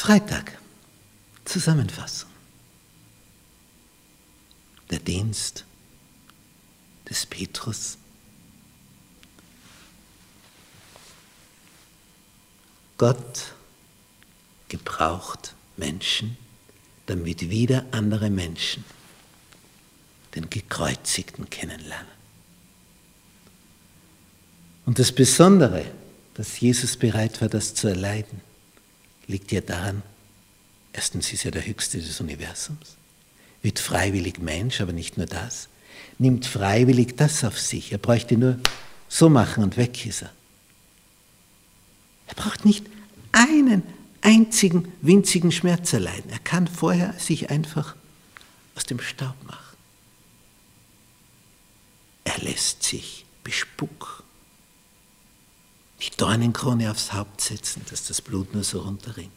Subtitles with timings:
[0.00, 0.56] Freitag,
[1.44, 2.30] Zusammenfassung.
[4.88, 5.66] Der Dienst
[7.10, 7.98] des Petrus.
[12.96, 13.52] Gott
[14.70, 16.38] gebraucht Menschen,
[17.04, 18.86] damit wieder andere Menschen
[20.34, 22.08] den Gekreuzigten kennenlernen.
[24.86, 25.84] Und das Besondere,
[26.32, 28.40] dass Jesus bereit war, das zu erleiden,
[29.30, 30.02] liegt ja daran,
[30.92, 32.96] erstens ist er der Höchste des Universums,
[33.62, 35.68] wird freiwillig Mensch, aber nicht nur das,
[36.18, 37.92] nimmt freiwillig das auf sich.
[37.92, 38.58] Er bräuchte nur
[39.08, 40.32] so machen und weg ist er.
[42.28, 42.86] Er braucht nicht
[43.32, 43.82] einen
[44.20, 46.30] einzigen winzigen Schmerz erleiden.
[46.30, 47.96] Er kann vorher sich einfach
[48.76, 49.76] aus dem Staub machen.
[52.24, 54.24] Er lässt sich bespucken,
[56.00, 59.30] die Dornenkrone aufs Haupt setzen, dass das Blut nur so runterrinnt.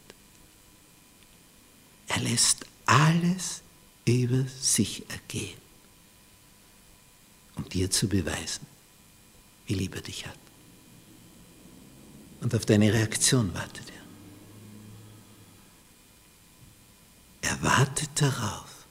[2.08, 3.62] Er lässt alles
[4.06, 5.58] über sich ergehen,
[7.56, 8.66] um dir zu beweisen,
[9.66, 10.38] wie lieb er dich hat.
[12.40, 13.94] Und auf deine Reaktion wartet er.
[17.50, 18.86] Er wartet darauf,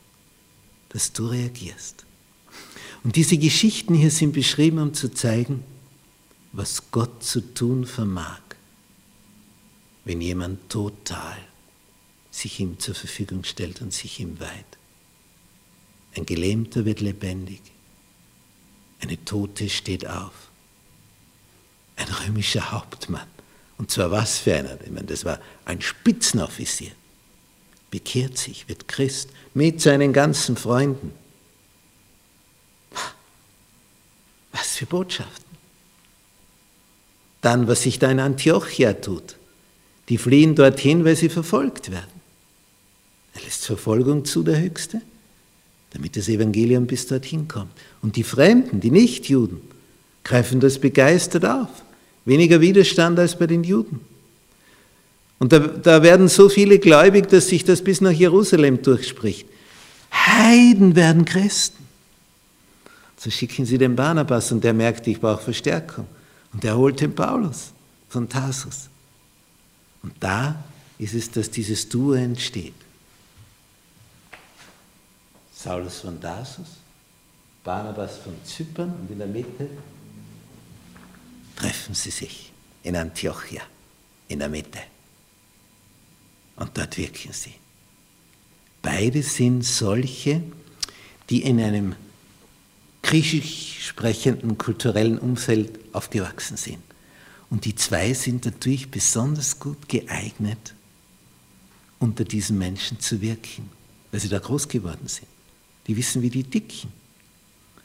[0.89, 2.05] dass du reagierst.
[3.03, 5.63] Und diese Geschichten hier sind beschrieben, um zu zeigen,
[6.53, 8.41] was Gott zu tun vermag,
[10.05, 11.37] wenn jemand total
[12.31, 14.65] sich ihm zur Verfügung stellt und sich ihm weiht.
[16.15, 17.61] Ein Gelähmter wird lebendig,
[19.01, 20.33] eine Tote steht auf,
[21.95, 23.27] ein römischer Hauptmann,
[23.79, 26.91] und zwar was für einer, ich meine, das war ein Spitzenoffizier,
[27.89, 31.13] bekehrt sich, wird Christ mit seinen ganzen Freunden.
[34.51, 35.42] Was für Botschaften.
[37.43, 39.35] Dann, was sich da in Antiochia tut.
[40.09, 42.11] Die fliehen dorthin, weil sie verfolgt werden.
[43.35, 45.01] Er lässt Verfolgung zu, der Höchste,
[45.91, 47.71] damit das Evangelium bis dorthin kommt.
[48.01, 49.61] Und die Fremden, die Nichtjuden,
[50.23, 51.69] greifen das begeistert auf.
[52.25, 53.99] Weniger Widerstand als bei den Juden.
[55.39, 59.45] Und da, da werden so viele gläubig, dass sich das bis nach Jerusalem durchspricht.
[60.11, 61.83] Heiden werden Christen.
[63.17, 66.07] So schicken sie den Barnabas und der merkt, ich brauche Verstärkung.
[66.53, 67.73] Und er holt den Paulus
[68.09, 68.89] von Tarsus.
[70.03, 70.63] Und da
[70.97, 72.75] ist es, dass dieses Duo entsteht.
[75.53, 76.67] Saulus von Tarsus,
[77.63, 79.69] Barnabas von Zypern und in der Mitte
[81.55, 82.51] treffen sie sich
[82.83, 83.61] in Antiochia,
[84.27, 84.79] in der Mitte.
[86.57, 87.53] Und dort wirken sie.
[88.81, 90.43] Beide sind solche,
[91.29, 91.95] die in einem
[93.03, 96.81] griechisch sprechenden kulturellen Umfeld aufgewachsen sind.
[97.49, 100.73] Und die zwei sind natürlich besonders gut geeignet,
[101.99, 103.69] unter diesen Menschen zu wirken,
[104.11, 105.27] weil sie da groß geworden sind.
[105.85, 106.91] Die wissen, wie die ticken.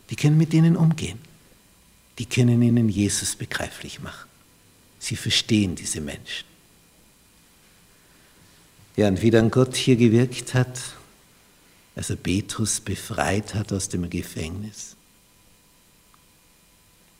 [0.08, 1.18] Die können mit denen umgehen.
[2.18, 4.28] Die können ihnen Jesus begreiflich machen.
[4.98, 6.46] Sie verstehen diese Menschen.
[8.96, 10.80] Ja, und wie dann Gott hier gewirkt hat,
[11.94, 14.96] als er Petrus befreit hat aus dem Gefängnis,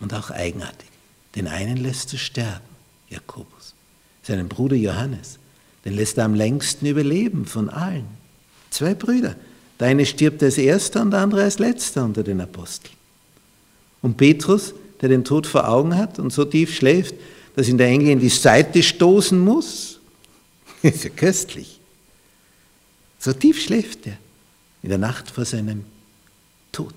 [0.01, 0.89] und auch eigenartig.
[1.35, 2.65] Den einen lässt er sterben,
[3.09, 3.75] Jakobus.
[4.23, 5.39] Seinen Bruder Johannes,
[5.85, 8.07] den lässt er am längsten überleben von allen.
[8.71, 9.37] Zwei Brüder.
[9.81, 12.95] Der eine stirbt als erster und der andere als letzter unter den Aposteln.
[14.03, 17.15] Und Petrus, der den Tod vor Augen hat und so tief schläft,
[17.55, 20.01] dass ihn der Engel in die Seite stoßen muss,
[20.83, 21.81] ist ja köstlich.
[23.19, 24.19] So tief schläft er
[24.83, 25.85] in der Nacht vor seinem
[26.73, 26.95] Tod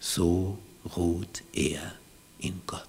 [0.00, 0.58] so
[0.96, 1.94] ruht er
[2.38, 2.88] in Gott.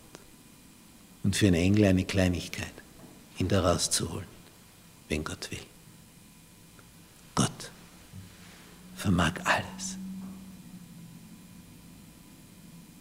[1.23, 2.73] Und für einen Engel eine Kleinigkeit,
[3.37, 4.27] ihn da rauszuholen,
[5.09, 5.59] wenn Gott will.
[7.35, 7.71] Gott
[8.95, 9.97] vermag alles.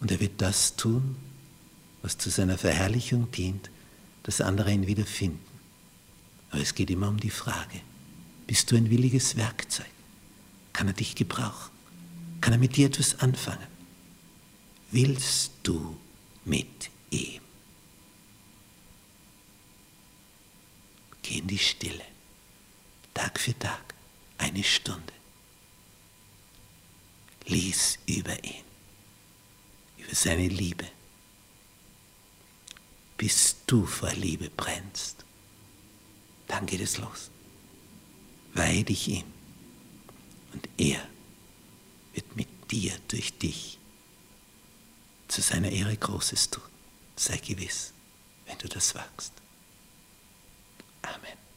[0.00, 1.16] Und er wird das tun,
[2.02, 3.70] was zu seiner Verherrlichung dient,
[4.22, 5.40] dass andere ihn wieder finden.
[6.50, 7.80] Aber es geht immer um die Frage,
[8.46, 9.86] bist du ein williges Werkzeug?
[10.72, 11.70] Kann er dich gebrauchen?
[12.40, 13.79] Kann er mit dir etwas anfangen?
[14.90, 15.96] Willst du
[16.44, 17.40] mit ihm?
[21.22, 22.04] Geh in die Stille,
[23.14, 23.94] Tag für Tag,
[24.38, 25.12] eine Stunde.
[27.46, 28.64] Lies über ihn,
[29.98, 30.86] über seine Liebe,
[33.16, 35.24] bis du vor Liebe brennst.
[36.48, 37.30] Dann geht es los.
[38.54, 39.26] Weih dich ihm
[40.52, 41.06] und er
[42.14, 43.79] wird mit dir durch dich
[45.30, 46.62] zu seiner Ehre Großes tut.
[47.16, 47.92] Sei gewiss,
[48.46, 49.32] wenn du das wagst.
[51.02, 51.49] Amen.